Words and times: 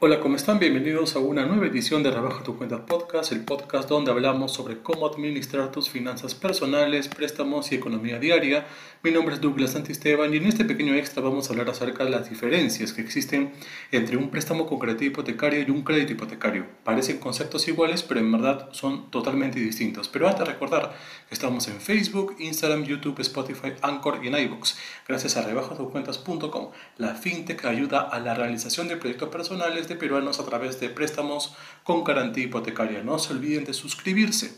Hola, 0.00 0.20
¿cómo 0.20 0.36
están? 0.36 0.60
Bienvenidos 0.60 1.16
a 1.16 1.18
una 1.18 1.44
nueva 1.44 1.66
edición 1.66 2.04
de 2.04 2.12
Rebaja 2.12 2.44
tu 2.44 2.56
cuenta 2.56 2.86
podcast, 2.86 3.32
el 3.32 3.44
podcast 3.44 3.88
donde 3.88 4.12
hablamos 4.12 4.52
sobre 4.52 4.78
cómo 4.78 5.08
administrar 5.08 5.72
tus 5.72 5.90
finanzas 5.90 6.36
personales, 6.36 7.08
préstamos 7.08 7.72
y 7.72 7.74
economía 7.74 8.20
diaria. 8.20 8.64
Mi 9.02 9.10
nombre 9.10 9.34
es 9.34 9.40
Douglas 9.40 9.72
Santisteban 9.72 10.32
y 10.32 10.36
en 10.36 10.46
este 10.46 10.64
pequeño 10.64 10.94
extra 10.94 11.20
vamos 11.20 11.48
a 11.48 11.52
hablar 11.52 11.70
acerca 11.70 12.04
de 12.04 12.10
las 12.10 12.30
diferencias 12.30 12.92
que 12.92 13.00
existen 13.00 13.50
entre 13.90 14.16
un 14.16 14.30
préstamo 14.30 14.66
con 14.66 14.78
garantía 14.78 15.08
hipotecaria 15.08 15.64
y 15.66 15.70
un 15.72 15.82
crédito 15.82 16.12
hipotecario. 16.12 16.66
Parecen 16.84 17.18
conceptos 17.18 17.66
iguales, 17.66 18.04
pero 18.04 18.20
en 18.20 18.30
verdad 18.30 18.68
son 18.70 19.10
totalmente 19.10 19.58
distintos. 19.58 20.08
Pero 20.08 20.28
antes 20.28 20.46
de 20.46 20.52
recordar 20.52 20.94
que 21.28 21.34
estamos 21.34 21.66
en 21.66 21.80
Facebook, 21.80 22.36
Instagram, 22.38 22.84
YouTube, 22.84 23.18
Spotify, 23.18 23.72
Anchor 23.82 24.24
y 24.24 24.28
en. 24.28 24.78
Gracias 25.08 25.36
a 25.36 25.42
rebajatucuentas.com, 25.42 26.70
la 26.98 27.16
fintech 27.16 27.64
ayuda 27.64 28.02
a 28.02 28.20
la 28.20 28.34
realización 28.34 28.86
de 28.86 28.96
proyectos 28.96 29.28
personales 29.30 29.87
de 29.88 29.96
peruanos 29.96 30.38
a 30.38 30.44
través 30.44 30.78
de 30.80 30.90
préstamos 30.90 31.54
con 31.82 32.04
garantía 32.04 32.44
hipotecaria. 32.44 33.02
No 33.02 33.18
se 33.18 33.32
olviden 33.32 33.64
de 33.64 33.74
suscribirse. 33.74 34.56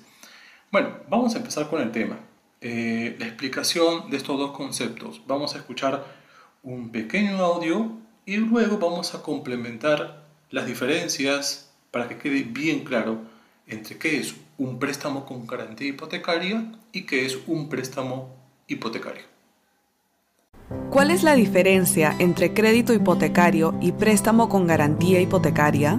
Bueno, 0.70 0.90
vamos 1.08 1.34
a 1.34 1.38
empezar 1.38 1.68
con 1.68 1.80
el 1.80 1.92
tema. 1.92 2.18
Eh, 2.60 3.16
la 3.18 3.26
explicación 3.26 4.10
de 4.10 4.16
estos 4.16 4.38
dos 4.38 4.52
conceptos. 4.52 5.22
Vamos 5.26 5.54
a 5.54 5.58
escuchar 5.58 6.04
un 6.62 6.90
pequeño 6.90 7.38
audio 7.38 7.92
y 8.26 8.36
luego 8.36 8.78
vamos 8.78 9.14
a 9.14 9.22
complementar 9.22 10.26
las 10.50 10.66
diferencias 10.66 11.70
para 11.90 12.08
que 12.08 12.18
quede 12.18 12.42
bien 12.42 12.84
claro 12.84 13.22
entre 13.66 13.96
qué 13.98 14.18
es 14.18 14.34
un 14.58 14.78
préstamo 14.78 15.24
con 15.24 15.46
garantía 15.46 15.88
hipotecaria 15.88 16.72
y 16.92 17.02
qué 17.02 17.24
es 17.24 17.38
un 17.46 17.68
préstamo 17.68 18.34
hipotecario. 18.66 19.24
¿Cuál 20.90 21.12
es 21.12 21.22
la 21.22 21.36
diferencia 21.36 22.16
entre 22.18 22.52
crédito 22.52 22.92
hipotecario 22.92 23.74
y 23.80 23.92
préstamo 23.92 24.48
con 24.48 24.66
garantía 24.66 25.20
hipotecaria? 25.20 25.96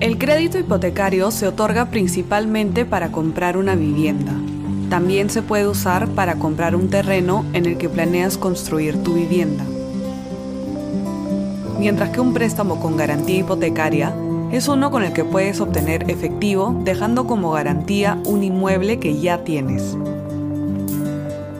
El 0.00 0.16
crédito 0.16 0.58
hipotecario 0.58 1.30
se 1.30 1.46
otorga 1.46 1.90
principalmente 1.90 2.86
para 2.86 3.12
comprar 3.12 3.58
una 3.58 3.74
vivienda. 3.74 4.32
También 4.88 5.28
se 5.28 5.42
puede 5.42 5.68
usar 5.68 6.08
para 6.08 6.36
comprar 6.36 6.74
un 6.74 6.88
terreno 6.88 7.44
en 7.52 7.66
el 7.66 7.76
que 7.76 7.90
planeas 7.90 8.38
construir 8.38 9.02
tu 9.02 9.12
vivienda. 9.12 9.64
Mientras 11.78 12.08
que 12.08 12.20
un 12.20 12.32
préstamo 12.32 12.80
con 12.80 12.96
garantía 12.96 13.40
hipotecaria 13.40 14.14
es 14.52 14.68
uno 14.68 14.90
con 14.90 15.02
el 15.02 15.12
que 15.12 15.24
puedes 15.24 15.60
obtener 15.60 16.10
efectivo 16.10 16.80
dejando 16.82 17.26
como 17.26 17.50
garantía 17.50 18.18
un 18.24 18.42
inmueble 18.42 18.98
que 18.98 19.20
ya 19.20 19.44
tienes. 19.44 19.98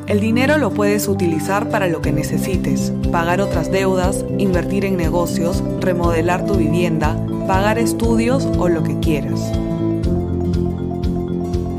El 0.07 0.21
dinero 0.21 0.59
lo 0.59 0.71
puedes 0.71 1.09
utilizar 1.09 1.71
para 1.71 1.89
lo 1.89 2.03
que 2.03 2.13
necesites, 2.13 2.93
pagar 3.11 3.41
otras 3.41 3.71
deudas, 3.71 4.23
invertir 4.37 4.85
en 4.85 4.99
negocios, 4.99 5.65
remodelar 5.81 6.45
tu 6.45 6.57
vivienda, 6.57 7.17
pagar 7.47 7.79
estudios 7.79 8.45
o 8.59 8.69
lo 8.69 8.83
que 8.83 9.01
quieras. 9.01 9.41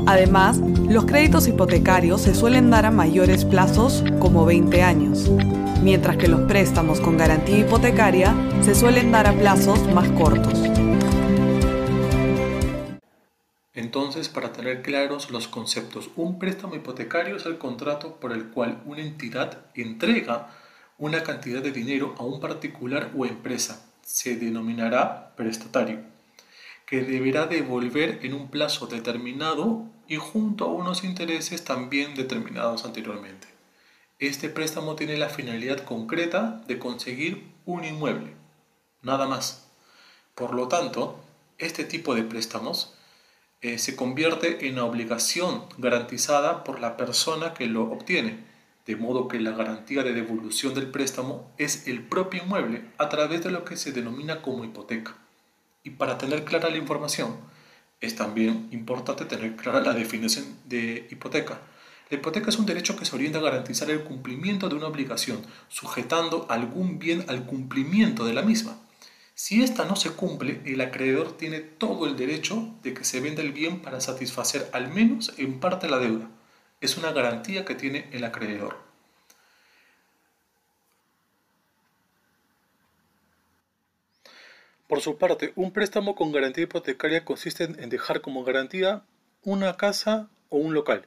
Además, 0.06 0.58
los 0.88 1.04
créditos 1.04 1.46
hipotecarios 1.46 2.22
se 2.22 2.34
suelen 2.34 2.68
dar 2.68 2.84
a 2.86 2.90
mayores 2.90 3.44
plazos, 3.44 4.02
como 4.18 4.44
20 4.44 4.82
años, 4.82 5.30
mientras 5.82 6.16
que 6.16 6.26
los 6.26 6.40
préstamos 6.42 7.00
con 7.00 7.16
garantía 7.16 7.58
hipotecaria 7.58 8.34
se 8.62 8.74
suelen 8.74 9.12
dar 9.12 9.28
a 9.28 9.32
plazos 9.34 9.80
más 9.94 10.08
cortos. 10.10 10.75
Entonces, 13.86 14.28
para 14.28 14.52
tener 14.52 14.82
claros 14.82 15.30
los 15.30 15.46
conceptos, 15.46 16.10
un 16.16 16.40
préstamo 16.40 16.74
hipotecario 16.74 17.36
es 17.36 17.46
el 17.46 17.56
contrato 17.56 18.16
por 18.16 18.32
el 18.32 18.48
cual 18.48 18.82
una 18.84 19.00
entidad 19.00 19.64
entrega 19.76 20.50
una 20.98 21.22
cantidad 21.22 21.62
de 21.62 21.70
dinero 21.70 22.12
a 22.18 22.24
un 22.24 22.40
particular 22.40 23.12
o 23.16 23.26
empresa. 23.26 23.88
Se 24.02 24.34
denominará 24.34 25.36
prestatario, 25.36 26.00
que 26.84 27.02
deberá 27.02 27.46
devolver 27.46 28.18
en 28.24 28.34
un 28.34 28.50
plazo 28.50 28.88
determinado 28.88 29.84
y 30.08 30.16
junto 30.16 30.64
a 30.64 30.72
unos 30.72 31.04
intereses 31.04 31.62
también 31.62 32.16
determinados 32.16 32.84
anteriormente. 32.84 33.46
Este 34.18 34.48
préstamo 34.48 34.96
tiene 34.96 35.16
la 35.16 35.28
finalidad 35.28 35.84
concreta 35.84 36.60
de 36.66 36.80
conseguir 36.80 37.52
un 37.64 37.84
inmueble, 37.84 38.32
nada 39.02 39.28
más. 39.28 39.68
Por 40.34 40.54
lo 40.54 40.66
tanto, 40.66 41.20
este 41.58 41.84
tipo 41.84 42.16
de 42.16 42.24
préstamos 42.24 42.96
eh, 43.62 43.78
se 43.78 43.96
convierte 43.96 44.66
en 44.66 44.74
una 44.74 44.84
obligación 44.84 45.64
garantizada 45.78 46.62
por 46.62 46.80
la 46.80 46.96
persona 46.96 47.54
que 47.54 47.66
lo 47.66 47.84
obtiene, 47.84 48.44
de 48.86 48.96
modo 48.96 49.28
que 49.28 49.40
la 49.40 49.52
garantía 49.52 50.02
de 50.02 50.12
devolución 50.12 50.74
del 50.74 50.90
préstamo 50.90 51.50
es 51.58 51.88
el 51.88 52.02
propio 52.02 52.42
inmueble 52.44 52.84
a 52.98 53.08
través 53.08 53.42
de 53.42 53.50
lo 53.50 53.64
que 53.64 53.76
se 53.76 53.92
denomina 53.92 54.42
como 54.42 54.64
hipoteca. 54.64 55.16
Y 55.82 55.90
para 55.90 56.18
tener 56.18 56.44
clara 56.44 56.70
la 56.70 56.76
información, 56.76 57.36
es 58.00 58.14
también 58.14 58.68
importante 58.70 59.24
tener 59.24 59.56
clara 59.56 59.80
la 59.80 59.94
definición 59.94 60.44
de 60.66 61.08
hipoteca. 61.10 61.60
La 62.10 62.18
hipoteca 62.18 62.50
es 62.50 62.58
un 62.58 62.66
derecho 62.66 62.96
que 62.96 63.04
se 63.04 63.16
orienta 63.16 63.38
a 63.38 63.42
garantizar 63.42 63.90
el 63.90 64.04
cumplimiento 64.04 64.68
de 64.68 64.76
una 64.76 64.86
obligación, 64.86 65.42
sujetando 65.68 66.46
algún 66.48 66.98
bien 66.98 67.24
al 67.28 67.46
cumplimiento 67.46 68.24
de 68.24 68.34
la 68.34 68.42
misma. 68.42 68.78
Si 69.38 69.62
esta 69.62 69.84
no 69.84 69.96
se 69.96 70.12
cumple, 70.12 70.62
el 70.64 70.80
acreedor 70.80 71.36
tiene 71.36 71.60
todo 71.60 72.06
el 72.06 72.16
derecho 72.16 72.74
de 72.82 72.94
que 72.94 73.04
se 73.04 73.20
venda 73.20 73.42
el 73.42 73.52
bien 73.52 73.82
para 73.82 74.00
satisfacer 74.00 74.66
al 74.72 74.88
menos 74.88 75.34
en 75.36 75.60
parte 75.60 75.90
la 75.90 75.98
deuda. 75.98 76.30
Es 76.80 76.96
una 76.96 77.12
garantía 77.12 77.66
que 77.66 77.74
tiene 77.74 78.08
el 78.12 78.24
acreedor. 78.24 78.78
Por 84.88 85.02
su 85.02 85.18
parte, 85.18 85.52
un 85.54 85.70
préstamo 85.70 86.14
con 86.14 86.32
garantía 86.32 86.64
hipotecaria 86.64 87.26
consiste 87.26 87.64
en 87.64 87.90
dejar 87.90 88.22
como 88.22 88.42
garantía 88.42 89.02
una 89.42 89.76
casa 89.76 90.30
o 90.48 90.56
un 90.56 90.72
local 90.72 91.06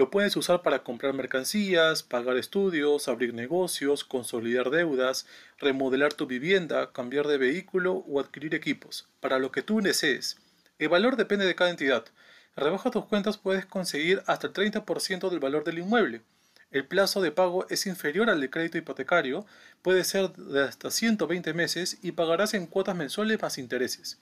lo 0.00 0.10
puedes 0.10 0.34
usar 0.34 0.62
para 0.62 0.82
comprar 0.82 1.12
mercancías, 1.12 2.02
pagar 2.02 2.38
estudios, 2.38 3.06
abrir 3.06 3.34
negocios, 3.34 4.02
consolidar 4.02 4.70
deudas, 4.70 5.26
remodelar 5.58 6.14
tu 6.14 6.26
vivienda, 6.26 6.90
cambiar 6.90 7.26
de 7.26 7.36
vehículo 7.36 7.96
o 8.08 8.18
adquirir 8.18 8.54
equipos, 8.54 9.10
para 9.20 9.38
lo 9.38 9.52
que 9.52 9.60
tú 9.60 9.82
desees. 9.82 10.38
El 10.78 10.88
valor 10.88 11.16
depende 11.16 11.44
de 11.44 11.54
cada 11.54 11.68
entidad. 11.68 12.06
En 12.56 12.64
rebaja 12.64 12.90
tus 12.90 13.04
cuentas 13.04 13.36
puedes 13.36 13.66
conseguir 13.66 14.22
hasta 14.26 14.46
el 14.46 14.54
30% 14.54 15.28
del 15.28 15.38
valor 15.38 15.64
del 15.64 15.80
inmueble. 15.80 16.22
El 16.70 16.86
plazo 16.86 17.20
de 17.20 17.30
pago 17.30 17.66
es 17.68 17.84
inferior 17.84 18.30
al 18.30 18.40
de 18.40 18.48
crédito 18.48 18.78
hipotecario, 18.78 19.44
puede 19.82 20.04
ser 20.04 20.32
de 20.32 20.62
hasta 20.62 20.90
120 20.90 21.52
meses 21.52 21.98
y 22.00 22.12
pagarás 22.12 22.54
en 22.54 22.66
cuotas 22.66 22.96
mensuales 22.96 23.42
más 23.42 23.58
intereses. 23.58 24.18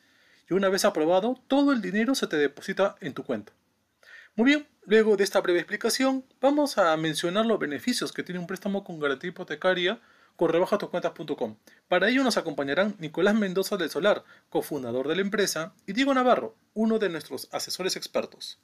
Y 0.51 0.55
una 0.55 0.71
vez 0.71 0.85
aprobado, 0.85 1.41
todo 1.47 1.73
el 1.73 1.81
dinero 1.81 2.17
se 2.17 2.27
te 2.27 2.37
deposita 2.37 2.97
en 3.01 3.15
tu 3.15 3.23
cuenta. 3.23 3.53
Muy 4.39 4.53
bien, 4.53 4.69
luego 4.85 5.17
de 5.17 5.25
esta 5.25 5.41
breve 5.41 5.59
explicación, 5.59 6.25
vamos 6.41 6.79
a 6.79 6.97
mencionar 6.97 7.45
los 7.45 7.59
beneficios 7.59 8.13
que 8.13 8.23
tiene 8.23 8.39
un 8.39 8.47
préstamo 8.47 8.85
con 8.85 9.01
garantía 9.01 9.31
hipotecaria 9.31 10.01
con 10.37 10.49
rebajatucuentas.com. 10.49 11.57
Para 11.89 12.09
ello 12.09 12.23
nos 12.23 12.37
acompañarán 12.37 12.95
Nicolás 13.01 13.35
Mendoza 13.35 13.77
del 13.77 13.91
Solar, 13.91 14.23
cofundador 14.49 15.09
de 15.09 15.17
la 15.17 15.23
empresa, 15.23 15.75
y 15.89 15.93
Diego 15.93 16.15
Navarro, 16.15 16.55
uno 16.73 17.01
de 17.01 17.09
nuestros 17.09 17.49
asesores 17.51 17.97
expertos. 17.97 18.61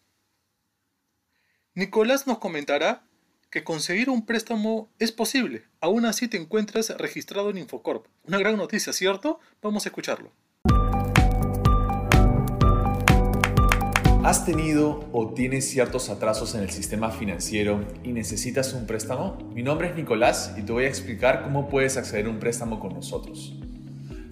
Nicolás 1.74 2.28
nos 2.28 2.38
comentará 2.38 3.02
que 3.50 3.64
conseguir 3.64 4.10
un 4.10 4.26
préstamo 4.26 4.92
es 5.00 5.10
posible, 5.10 5.66
aún 5.80 6.06
así 6.06 6.28
te 6.28 6.36
encuentras 6.36 6.90
registrado 6.90 7.50
en 7.50 7.58
Infocorp. 7.58 8.06
Una 8.28 8.38
gran 8.38 8.56
noticia, 8.58 8.92
¿cierto? 8.92 9.40
Vamos 9.60 9.86
a 9.86 9.88
escucharlo. 9.88 10.30
¿Has 14.24 14.46
tenido 14.46 15.04
o 15.12 15.34
tienes 15.34 15.68
ciertos 15.68 16.08
atrasos 16.08 16.54
en 16.54 16.62
el 16.62 16.70
sistema 16.70 17.10
financiero 17.10 17.84
y 18.02 18.12
necesitas 18.12 18.72
un 18.72 18.86
préstamo? 18.86 19.36
Mi 19.54 19.62
nombre 19.62 19.88
es 19.88 19.96
Nicolás 19.96 20.54
y 20.56 20.62
te 20.62 20.72
voy 20.72 20.84
a 20.84 20.88
explicar 20.88 21.42
cómo 21.42 21.68
puedes 21.68 21.98
acceder 21.98 22.24
a 22.24 22.30
un 22.30 22.38
préstamo 22.38 22.80
con 22.80 22.94
nosotros. 22.94 23.54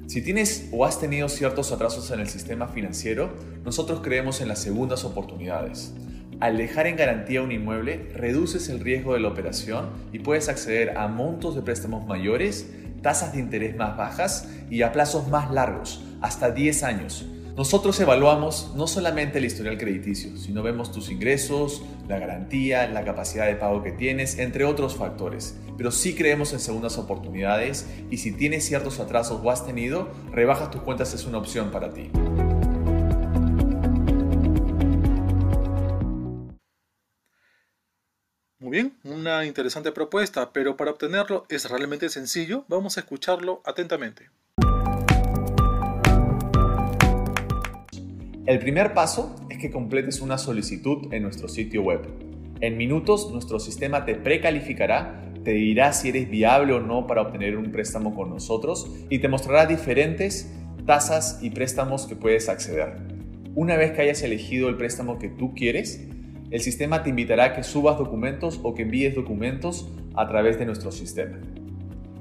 Si 0.06 0.22
tienes 0.22 0.70
o 0.72 0.86
has 0.86 0.98
tenido 0.98 1.28
ciertos 1.28 1.72
atrasos 1.72 2.10
en 2.10 2.20
el 2.20 2.28
sistema 2.30 2.68
financiero, 2.68 3.34
nosotros 3.66 4.00
creemos 4.00 4.40
en 4.40 4.48
las 4.48 4.60
segundas 4.60 5.04
oportunidades. 5.04 5.92
Al 6.40 6.56
dejar 6.56 6.86
en 6.86 6.96
garantía 6.96 7.42
un 7.42 7.52
inmueble, 7.52 8.08
reduces 8.14 8.70
el 8.70 8.80
riesgo 8.80 9.12
de 9.12 9.20
la 9.20 9.28
operación 9.28 9.90
y 10.10 10.20
puedes 10.20 10.48
acceder 10.48 10.96
a 10.96 11.06
montos 11.08 11.54
de 11.54 11.60
préstamos 11.60 12.06
mayores, 12.06 12.66
tasas 13.02 13.34
de 13.34 13.40
interés 13.40 13.76
más 13.76 13.94
bajas 13.98 14.48
y 14.70 14.80
a 14.80 14.90
plazos 14.90 15.28
más 15.28 15.50
largos, 15.50 16.02
hasta 16.22 16.50
10 16.50 16.82
años 16.82 17.26
nosotros 17.56 18.00
evaluamos 18.00 18.72
no 18.74 18.86
solamente 18.86 19.38
el 19.38 19.44
historial 19.44 19.76
crediticio, 19.76 20.38
sino 20.38 20.62
vemos 20.62 20.90
tus 20.90 21.10
ingresos, 21.10 21.82
la 22.08 22.18
garantía, 22.18 22.88
la 22.88 23.04
capacidad 23.04 23.46
de 23.46 23.56
pago 23.56 23.82
que 23.82 23.92
tienes, 23.92 24.38
entre 24.38 24.64
otros 24.64 24.96
factores. 24.96 25.58
Pero 25.76 25.90
sí 25.90 26.14
creemos 26.14 26.54
en 26.54 26.60
segundas 26.60 26.96
oportunidades 26.96 27.86
y 28.10 28.16
si 28.18 28.32
tienes 28.32 28.64
ciertos 28.64 29.00
atrasos 29.00 29.40
o 29.42 29.50
has 29.50 29.66
tenido, 29.66 30.10
rebajas 30.30 30.70
tus 30.70 30.80
cuentas 30.80 31.12
es 31.12 31.26
una 31.26 31.38
opción 31.38 31.70
para 31.70 31.92
ti. 31.92 32.10
Muy 38.58 38.70
Muy 38.72 38.80
bien, 38.80 38.96
una 39.04 39.44
interesante 39.44 39.92
propuesta, 39.92 40.50
pero 40.54 40.78
para 40.78 40.92
obtenerlo 40.92 41.44
es 41.50 41.68
realmente 41.68 42.08
sencillo. 42.08 42.64
Vamos 42.68 42.96
a 42.96 43.00
escucharlo 43.00 43.60
atentamente. 43.66 44.30
El 48.44 48.58
primer 48.58 48.92
paso 48.92 49.36
es 49.50 49.58
que 49.58 49.70
completes 49.70 50.20
una 50.20 50.36
solicitud 50.36 51.12
en 51.14 51.22
nuestro 51.22 51.46
sitio 51.46 51.82
web. 51.82 52.00
En 52.60 52.76
minutos 52.76 53.30
nuestro 53.30 53.60
sistema 53.60 54.04
te 54.04 54.16
precalificará, 54.16 55.22
te 55.44 55.52
dirá 55.52 55.92
si 55.92 56.08
eres 56.08 56.28
viable 56.28 56.72
o 56.72 56.80
no 56.80 57.06
para 57.06 57.22
obtener 57.22 57.56
un 57.56 57.70
préstamo 57.70 58.16
con 58.16 58.30
nosotros 58.30 58.90
y 59.10 59.20
te 59.20 59.28
mostrará 59.28 59.66
diferentes 59.66 60.52
tasas 60.84 61.38
y 61.40 61.50
préstamos 61.50 62.06
que 62.08 62.16
puedes 62.16 62.48
acceder. 62.48 62.96
Una 63.54 63.76
vez 63.76 63.92
que 63.92 64.02
hayas 64.02 64.22
elegido 64.24 64.68
el 64.68 64.76
préstamo 64.76 65.20
que 65.20 65.28
tú 65.28 65.54
quieres, 65.54 66.04
el 66.50 66.60
sistema 66.60 67.04
te 67.04 67.10
invitará 67.10 67.44
a 67.44 67.52
que 67.52 67.62
subas 67.62 67.96
documentos 67.96 68.58
o 68.64 68.74
que 68.74 68.82
envíes 68.82 69.14
documentos 69.14 69.88
a 70.16 70.26
través 70.26 70.58
de 70.58 70.66
nuestro 70.66 70.90
sistema. 70.90 71.38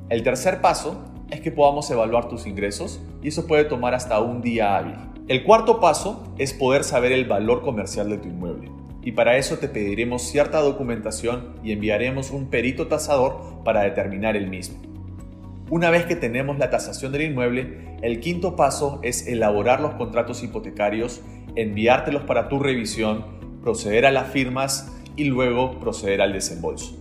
El 0.10 0.22
tercer 0.22 0.62
paso 0.62 1.11
es 1.32 1.40
que 1.40 1.52
podamos 1.52 1.90
evaluar 1.90 2.28
tus 2.28 2.46
ingresos 2.46 3.02
y 3.24 3.30
eso 3.30 3.48
puede 3.48 3.64
tomar 3.64 3.96
hasta 3.96 4.20
un 4.20 4.42
día 4.42 4.78
hábil. 4.78 4.96
El 5.28 5.44
cuarto 5.44 5.80
paso 5.80 6.24
es 6.38 6.54
poder 6.54 6.84
saber 6.84 7.14
el 7.14 7.26
valor 7.26 7.62
comercial 7.62 8.10
de 8.10 8.18
tu 8.18 8.28
inmueble 8.28 8.70
y 9.02 9.14
para 9.14 9.38
eso 9.38 9.58
te 9.58 9.68
pediremos 9.68 10.22
cierta 10.22 10.60
documentación 10.60 11.56
y 11.64 11.72
enviaremos 11.72 12.32
un 12.32 12.50
perito 12.50 12.88
tasador 12.88 13.64
para 13.64 13.82
determinar 13.82 14.36
el 14.36 14.48
mismo. 14.48 14.78
Una 15.70 15.90
vez 15.90 16.06
que 16.06 16.18
tenemos 16.18 16.60
la 16.60 16.70
tasación 16.70 17.14
del 17.14 17.24
inmueble, 17.24 17.96
el 18.02 18.20
quinto 18.20 18.58
paso 18.58 19.00
es 19.04 19.26
elaborar 19.28 19.80
los 19.80 19.94
contratos 19.94 20.44
hipotecarios, 20.44 21.22
enviártelos 21.56 22.24
para 22.24 22.50
tu 22.50 22.60
revisión, 22.60 23.26
proceder 23.64 24.06
a 24.06 24.12
las 24.12 24.28
firmas 24.32 24.92
y 25.16 25.24
luego 25.26 25.80
proceder 25.80 26.22
al 26.22 26.34
desembolso. 26.34 27.01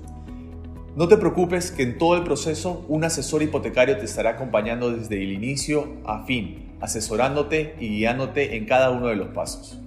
No 1.00 1.08
te 1.08 1.16
preocupes 1.16 1.70
que 1.70 1.82
en 1.82 1.96
todo 1.96 2.14
el 2.14 2.24
proceso 2.24 2.84
un 2.86 3.04
asesor 3.04 3.42
hipotecario 3.42 3.96
te 3.96 4.04
estará 4.04 4.32
acompañando 4.32 4.92
desde 4.92 5.22
el 5.22 5.32
inicio 5.32 5.96
a 6.04 6.26
fin, 6.26 6.76
asesorándote 6.82 7.74
y 7.80 7.88
guiándote 7.88 8.54
en 8.56 8.66
cada 8.66 8.90
uno 8.90 9.06
de 9.06 9.16
los 9.16 9.28
pasos. 9.28 9.78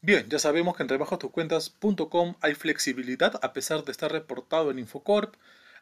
Bien, 0.00 0.28
ya 0.28 0.38
sabemos 0.38 0.76
que 0.76 0.84
en 0.84 0.90
rebajastuscuentas.com 0.90 2.36
hay 2.40 2.54
flexibilidad 2.54 3.40
a 3.42 3.52
pesar 3.52 3.84
de 3.84 3.90
estar 3.90 4.12
reportado 4.12 4.70
en 4.70 4.78
Infocorp, 4.78 5.34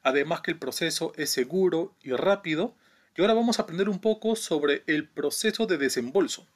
además 0.03 0.41
que 0.41 0.53
el 0.53 0.59
proceso 0.59 1.13
es 1.19 1.29
seguro 1.29 1.93
y 2.03 2.13
rápido. 2.13 2.75
Y 3.15 3.21
ahora 3.21 3.35
vamos 3.35 3.59
a 3.59 3.65
aprender 3.65 3.91
un 3.91 3.99
poco 3.99 4.37
sobre 4.37 4.85
el 4.87 5.07
proceso 5.07 5.67
de 5.67 5.77
desembolso. 5.77 6.47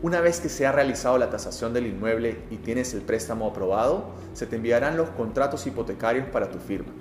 Una 0.00 0.20
vez 0.20 0.38
que 0.38 0.48
se 0.48 0.64
ha 0.64 0.70
realizado 0.70 1.18
la 1.18 1.28
tasación 1.28 1.74
del 1.74 1.88
inmueble 1.88 2.38
y 2.52 2.56
tienes 2.58 2.94
el 2.94 3.00
préstamo 3.00 3.48
aprobado, 3.48 4.10
se 4.32 4.46
te 4.46 4.54
enviarán 4.54 4.96
los 4.96 5.08
contratos 5.10 5.66
hipotecarios 5.66 6.28
para 6.28 6.52
tu 6.52 6.60
firma. 6.60 6.92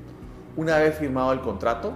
Una 0.55 0.79
vez 0.79 0.97
firmado 0.97 1.31
el 1.31 1.41
contrato, 1.41 1.94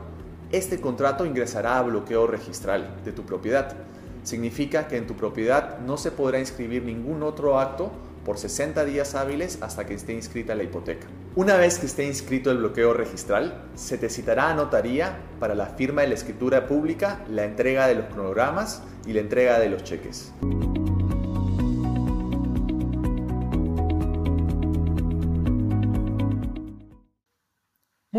este 0.51 0.80
contrato 0.80 1.25
ingresará 1.25 1.80
a 1.80 1.81
bloqueo 1.81 2.27
registral 2.27 2.98
de 3.03 3.13
tu 3.13 3.24
propiedad. 3.24 3.74
Significa 4.21 4.88
que 4.88 4.98
en 4.98 5.07
tu 5.07 5.15
propiedad 5.15 5.80
no 5.80 5.98
se 5.98 6.12
podrá 6.12 6.38
inscribir 6.39 6.83
ningún 6.83 7.24
otro 7.24 7.59
acto 7.59 7.92
por 8.24 8.38
60 8.38 8.86
días 8.86 9.15
hábiles 9.15 9.57
hasta 9.63 9.88
que 9.88 9.95
esté 9.95 10.13
inscrita 10.13 10.54
la 10.54 10.62
hipoteca. 10.62 11.07
Una 11.33 11.56
vez 11.56 11.80
que 11.80 11.88
esté 11.88 12.06
inscrito 12.06 12.51
el 12.51 12.59
bloqueo 12.59 12.94
registral, 12.94 13.63
se 13.74 13.97
te 13.97 14.07
citará 14.07 14.51
a 14.51 14.54
notaría 14.54 15.18
para 15.39 15.56
la 15.56 15.65
firma 15.65 16.04
de 16.04 16.09
la 16.09 16.13
escritura 16.13 16.68
pública, 16.68 17.21
la 17.27 17.45
entrega 17.45 17.88
de 17.88 17.95
los 17.95 18.06
cronogramas 18.06 18.83
y 19.07 19.13
la 19.13 19.21
entrega 19.21 19.57
de 19.57 19.69
los 19.69 19.83
cheques. 19.83 20.31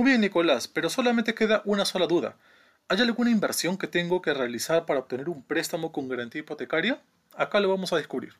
Muy 0.02 0.10
bien, 0.10 0.20
Nicolás, 0.20 0.66
pero 0.66 0.90
solamente 0.90 1.32
queda 1.32 1.62
una 1.64 1.84
sola 1.84 2.08
duda. 2.08 2.34
¿Hay 2.88 3.00
alguna 3.00 3.30
inversión 3.30 3.78
que 3.78 3.86
tengo 3.86 4.20
que 4.20 4.34
realizar 4.34 4.84
para 4.84 4.98
obtener 4.98 5.28
un 5.28 5.44
préstamo 5.44 5.92
con 5.92 6.08
garantía 6.08 6.40
hipotecaria? 6.40 7.00
Acá 7.36 7.60
lo 7.60 7.68
vamos 7.68 7.92
a 7.92 7.98
descubrir. 7.98 8.32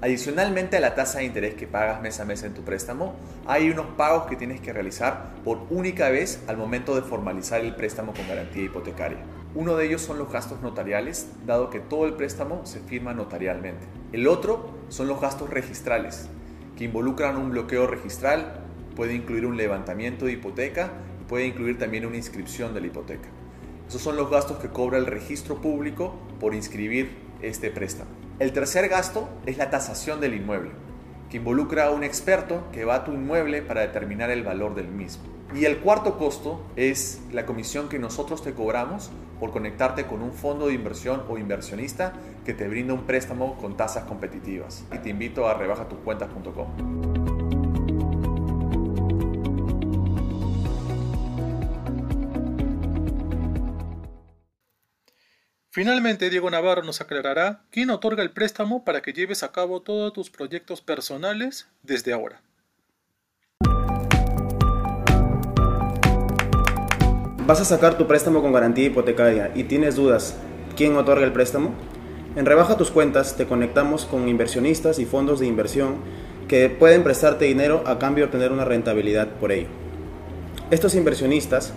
Adicionalmente 0.00 0.76
a 0.76 0.80
la 0.80 0.96
tasa 0.96 1.20
de 1.20 1.26
interés 1.26 1.54
que 1.54 1.68
pagas 1.68 2.02
mes 2.02 2.18
a 2.18 2.24
mes 2.24 2.42
en 2.42 2.54
tu 2.54 2.62
préstamo, 2.62 3.14
hay 3.46 3.70
unos 3.70 3.86
pagos 3.96 4.26
que 4.26 4.34
tienes 4.34 4.60
que 4.60 4.72
realizar 4.72 5.34
por 5.44 5.68
única 5.70 6.08
vez 6.08 6.42
al 6.48 6.56
momento 6.56 6.96
de 6.96 7.02
formalizar 7.02 7.60
el 7.60 7.76
préstamo 7.76 8.14
con 8.14 8.26
garantía 8.26 8.64
hipotecaria. 8.64 9.18
Uno 9.54 9.76
de 9.76 9.86
ellos 9.86 10.02
son 10.02 10.18
los 10.18 10.32
gastos 10.32 10.60
notariales, 10.60 11.28
dado 11.46 11.70
que 11.70 11.78
todo 11.78 12.04
el 12.04 12.14
préstamo 12.14 12.66
se 12.66 12.80
firma 12.80 13.14
notarialmente. 13.14 13.86
El 14.10 14.26
otro 14.26 14.74
son 14.88 15.06
los 15.06 15.20
gastos 15.20 15.50
registrales, 15.50 16.28
que 16.78 16.84
involucran 16.84 17.36
un 17.36 17.50
bloqueo 17.50 17.88
registral, 17.88 18.60
puede 18.94 19.12
incluir 19.12 19.44
un 19.46 19.56
levantamiento 19.56 20.26
de 20.26 20.32
hipoteca 20.34 20.92
y 21.20 21.24
puede 21.24 21.44
incluir 21.44 21.76
también 21.76 22.06
una 22.06 22.16
inscripción 22.16 22.72
de 22.72 22.80
la 22.80 22.86
hipoteca. 22.86 23.28
Esos 23.88 24.00
son 24.00 24.14
los 24.14 24.30
gastos 24.30 24.58
que 24.58 24.68
cobra 24.68 24.96
el 24.96 25.06
registro 25.06 25.60
público 25.60 26.14
por 26.38 26.54
inscribir 26.54 27.16
este 27.42 27.72
préstamo. 27.72 28.10
El 28.38 28.52
tercer 28.52 28.88
gasto 28.88 29.28
es 29.44 29.58
la 29.58 29.70
tasación 29.70 30.20
del 30.20 30.34
inmueble, 30.34 30.70
que 31.28 31.38
involucra 31.38 31.86
a 31.86 31.90
un 31.90 32.04
experto 32.04 32.68
que 32.70 32.84
va 32.84 32.94
a 32.94 33.04
tu 33.04 33.12
inmueble 33.12 33.60
para 33.60 33.80
determinar 33.80 34.30
el 34.30 34.44
valor 34.44 34.76
del 34.76 34.86
mismo. 34.86 35.24
Y 35.54 35.64
el 35.64 35.78
cuarto 35.78 36.18
costo 36.18 36.60
es 36.76 37.20
la 37.32 37.46
comisión 37.46 37.88
que 37.88 37.98
nosotros 37.98 38.42
te 38.42 38.52
cobramos 38.52 39.10
por 39.40 39.50
conectarte 39.50 40.06
con 40.06 40.22
un 40.22 40.32
fondo 40.32 40.66
de 40.66 40.74
inversión 40.74 41.22
o 41.28 41.38
inversionista 41.38 42.12
que 42.44 42.52
te 42.54 42.68
brinda 42.68 42.92
un 42.92 43.04
préstamo 43.04 43.56
con 43.56 43.76
tasas 43.76 44.04
competitivas. 44.04 44.84
Y 44.92 44.98
te 44.98 45.08
invito 45.08 45.48
a 45.48 45.54
rebajatucuentas.com. 45.54 47.18
Finalmente, 55.70 56.28
Diego 56.28 56.50
Navarro 56.50 56.82
nos 56.82 57.00
aclarará 57.00 57.62
quién 57.70 57.90
otorga 57.90 58.22
el 58.22 58.32
préstamo 58.32 58.84
para 58.84 59.00
que 59.00 59.12
lleves 59.12 59.42
a 59.42 59.52
cabo 59.52 59.80
todos 59.80 60.12
tus 60.12 60.28
proyectos 60.28 60.80
personales 60.80 61.68
desde 61.82 62.12
ahora. 62.12 62.42
¿Vas 67.48 67.62
a 67.62 67.64
sacar 67.64 67.96
tu 67.96 68.06
préstamo 68.06 68.42
con 68.42 68.52
garantía 68.52 68.84
hipotecaria 68.84 69.52
y 69.54 69.64
tienes 69.64 69.96
dudas 69.96 70.36
quién 70.76 70.94
otorga 70.98 71.24
el 71.24 71.32
préstamo? 71.32 71.70
En 72.36 72.44
Rebaja 72.44 72.76
tus 72.76 72.90
cuentas 72.90 73.38
te 73.38 73.46
conectamos 73.46 74.04
con 74.04 74.28
inversionistas 74.28 74.98
y 74.98 75.06
fondos 75.06 75.40
de 75.40 75.46
inversión 75.46 75.94
que 76.46 76.68
pueden 76.68 77.02
prestarte 77.04 77.46
dinero 77.46 77.82
a 77.86 77.98
cambio 77.98 78.24
de 78.24 78.26
obtener 78.26 78.52
una 78.52 78.66
rentabilidad 78.66 79.28
por 79.40 79.50
ello. 79.50 79.68
Estos 80.70 80.94
inversionistas 80.94 81.72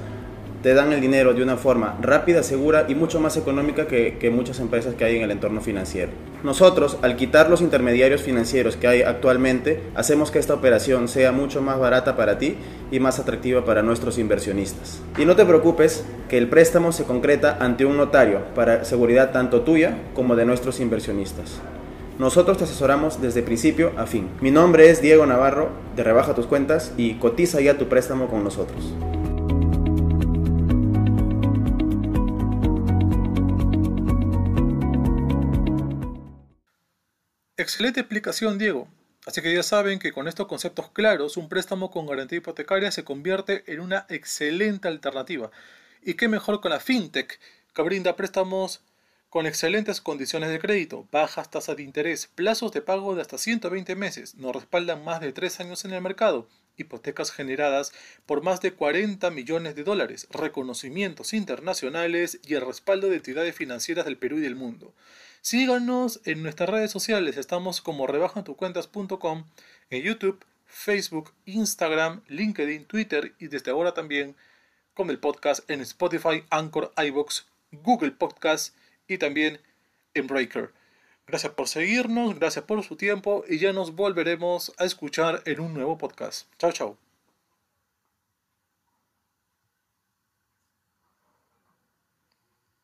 te 0.62 0.74
dan 0.74 0.94
el 0.94 1.01
dinero 1.01 1.34
de 1.34 1.41
una 1.41 1.58
forma 1.58 1.98
rápida, 2.01 2.44
segura 2.44 2.86
y 2.88 2.96
mucho 2.96 3.20
más 3.20 3.38
económica 3.38 3.88
que, 3.88 4.32
muchas 4.32 4.60
empresas 4.60 4.96
que 4.96 5.03
hay 5.03 5.18
en 5.18 5.24
el 5.24 5.32
entorno 5.32 5.62
financiero. 5.62 6.12
Nosotros, 6.44 6.98
al 7.01 7.15
quitar 7.15 7.50
los 7.50 7.62
intermediarios 7.62 8.22
financieros 8.22 8.77
que 8.77 8.88
hay 8.88 9.01
actualmente, 9.01 9.82
hacemos 9.96 10.32
que 10.32 10.39
esta 10.39 10.53
operación 10.53 11.08
sea 11.08 11.32
mucho 11.32 11.62
más 11.62 11.80
barata 11.80 12.15
para 12.15 12.38
ti 12.38 12.56
y 12.91 13.00
más 13.00 13.20
atractiva 13.20 13.65
para 13.65 13.82
nuestros 13.82 14.18
inversionistas. 14.18 15.01
Y 15.18 15.25
no 15.25 15.36
te 15.36 15.46
preocupes 15.46 16.03
que 16.30 16.38
el 16.38 16.48
préstamo 16.48 16.91
se 16.91 17.03
concreta 17.03 17.58
ante 17.60 17.86
un 17.86 17.98
notario 17.98 18.41
para 18.56 18.86
seguridad 18.86 19.32
tanto 19.32 19.62
tuya 19.62 19.98
como 20.13 20.36
de 20.36 20.46
nuestros 20.46 20.80
inversionistas. 20.80 21.60
Nosotros 22.20 22.58
te 22.58 22.65
asesoramos 22.65 23.22
desde 23.22 23.41
principio 23.41 23.94
a 23.98 24.06
fin. 24.06 24.30
Mi 24.41 24.51
nombre 24.51 24.89
es 24.89 25.01
Diego 25.01 25.25
Navarro 25.25 25.70
de 25.96 26.03
Rebaja 26.03 26.36
tus 26.36 26.46
cuentas 26.46 26.94
y 26.98 27.15
cotiza 27.15 27.62
ya 27.62 27.77
tu 27.77 27.88
préstamo 27.88 28.27
con 28.27 28.44
nosotros. 28.44 28.94
Excelente 37.62 38.00
explicación, 38.00 38.58
Diego. 38.58 38.88
Así 39.27 39.39
que 39.39 39.53
ya 39.53 39.62
saben 39.62 40.00
que 40.00 40.12
con 40.12 40.27
estos 40.27 40.48
conceptos 40.48 40.89
claros, 40.89 41.38
un 41.38 41.48
préstamo 41.48 41.91
con 41.91 42.08
garantía 42.08 42.39
hipotecaria 42.39 42.89
se 42.89 43.03
convierte 43.03 43.63
en 43.72 43.82
una 43.82 44.08
excelente 44.10 44.88
alternativa. 44.88 45.51
Y 46.01 46.15
qué 46.15 46.27
mejor 46.27 46.60
con 46.60 46.72
la 46.72 46.80
FinTech, 46.80 47.39
que 47.75 47.82
brinda 47.84 48.15
préstamos 48.15 48.82
con 49.30 49.46
excelentes 49.46 50.01
condiciones 50.01 50.50
de 50.50 50.58
crédito, 50.58 51.08
bajas 51.12 51.51
tasas 51.51 51.77
de 51.77 51.84
interés, 51.84 52.25
plazos 52.34 52.72
de 52.72 52.82
pago 52.82 53.13
de 53.13 53.22
hasta 53.22 53.38
120 53.38 53.96
meses, 53.96 54.34
nos 54.34 54.56
respaldan 54.56 55.06
más 55.06 55.22
de 55.22 55.32
3 55.32 55.60
años 55.60 55.86
en 55.86 55.94
el 55.94 56.01
mercado, 56.01 56.50
hipotecas 56.77 57.32
generadas 57.32 57.94
por 58.25 58.41
más 58.41 58.60
de 58.62 58.74
40 58.74 59.30
millones 59.30 59.75
de 59.75 59.84
dólares, 59.84 60.27
reconocimientos 60.32 61.32
internacionales 61.32 62.39
y 62.44 62.56
el 62.56 62.65
respaldo 62.65 63.08
de 63.10 63.18
entidades 63.18 63.56
financieras 63.56 64.06
del 64.06 64.18
Perú 64.18 64.39
y 64.39 64.41
del 64.41 64.56
mundo. 64.56 64.96
Síganos 65.41 66.21
en 66.25 66.43
nuestras 66.43 66.69
redes 66.69 66.91
sociales, 66.91 67.36
estamos 67.36 67.81
como 67.81 68.05
rebajantucuentas.com 68.05 69.45
en 69.89 70.03
YouTube, 70.03 70.45
Facebook, 70.67 71.33
Instagram, 71.45 72.21
LinkedIn, 72.27 72.86
Twitter 72.86 73.33
y 73.39 73.48
desde 73.48 73.71
ahora 73.71 73.93
también 73.93 74.36
con 74.93 75.10
el 75.10 75.17
podcast 75.17 75.67
en 75.69 75.81
Spotify, 75.81 76.43
Anchor, 76.51 76.93
iBox, 76.95 77.48
Google 77.71 78.12
Podcast 78.12 78.75
y 79.07 79.17
también 79.17 79.60
en 80.13 80.27
Breaker. 80.27 80.71
Gracias 81.25 81.53
por 81.53 81.67
seguirnos, 81.67 82.38
gracias 82.38 82.65
por 82.65 82.83
su 82.83 82.95
tiempo 82.95 83.43
y 83.48 83.57
ya 83.57 83.74
nos 83.74 83.95
volveremos 83.95 84.74
a 84.77 84.86
escuchar 84.86 85.41
en 85.45 85.60
un 85.60 85.74
nuevo 85.74 85.98
podcast. 85.98 86.48
Chao, 86.60 86.71
chao. 86.71 87.11